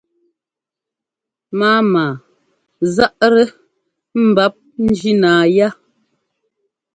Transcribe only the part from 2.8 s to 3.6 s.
záʼ-tɛ